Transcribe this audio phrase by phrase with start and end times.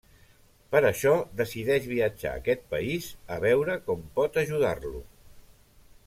[0.75, 5.03] Per això decideix viatjar a aquest país a veure com pot ajudar-lo.